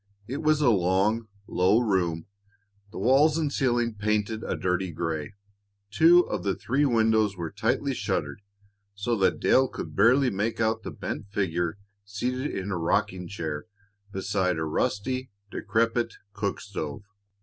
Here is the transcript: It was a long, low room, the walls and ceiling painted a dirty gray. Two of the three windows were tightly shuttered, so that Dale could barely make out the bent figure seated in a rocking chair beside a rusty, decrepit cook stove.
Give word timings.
It 0.27 0.41
was 0.41 0.61
a 0.61 0.71
long, 0.71 1.27
low 1.45 1.77
room, 1.77 2.25
the 2.91 2.97
walls 2.97 3.37
and 3.37 3.53
ceiling 3.53 3.93
painted 3.93 4.43
a 4.43 4.57
dirty 4.57 4.91
gray. 4.91 5.35
Two 5.91 6.21
of 6.27 6.41
the 6.43 6.55
three 6.55 6.85
windows 6.85 7.37
were 7.37 7.51
tightly 7.51 7.93
shuttered, 7.93 8.41
so 8.95 9.15
that 9.17 9.39
Dale 9.39 9.67
could 9.67 9.95
barely 9.95 10.31
make 10.31 10.59
out 10.59 10.81
the 10.81 10.89
bent 10.89 11.27
figure 11.29 11.77
seated 12.03 12.49
in 12.49 12.71
a 12.71 12.79
rocking 12.79 13.27
chair 13.27 13.65
beside 14.11 14.57
a 14.57 14.63
rusty, 14.65 15.29
decrepit 15.51 16.15
cook 16.33 16.59
stove. 16.61 17.03